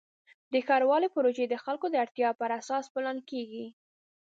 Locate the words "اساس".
2.59-2.85